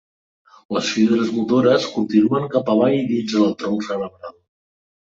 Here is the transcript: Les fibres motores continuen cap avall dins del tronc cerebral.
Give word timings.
Les 0.77 0.89
fibres 0.95 1.29
motores 1.35 1.87
continuen 1.99 2.51
cap 2.57 2.75
avall 2.77 2.99
dins 3.15 3.39
del 3.39 3.57
tronc 3.63 3.89
cerebral. 3.93 4.39